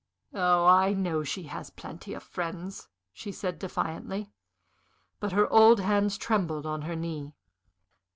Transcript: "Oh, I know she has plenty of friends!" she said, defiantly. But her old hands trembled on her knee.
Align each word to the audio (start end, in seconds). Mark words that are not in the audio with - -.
"Oh, 0.33 0.65
I 0.65 0.93
know 0.93 1.21
she 1.23 1.43
has 1.43 1.69
plenty 1.69 2.15
of 2.15 2.23
friends!" 2.23 2.87
she 3.13 3.31
said, 3.31 3.59
defiantly. 3.59 4.31
But 5.19 5.33
her 5.33 5.47
old 5.53 5.79
hands 5.79 6.17
trembled 6.17 6.65
on 6.65 6.81
her 6.81 6.95
knee. 6.95 7.35